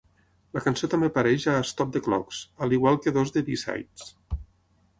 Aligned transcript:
La 0.57 0.61
cançó 0.67 0.87
també 0.93 1.09
apareix 1.11 1.45
a 1.51 1.53
"Stop 1.73 1.91
the 1.97 2.01
Clocks", 2.07 2.39
a 2.67 2.71
l'igual 2.71 2.99
que 3.05 3.13
dos 3.19 3.35
de 3.37 3.47
B-sides. 3.51 4.09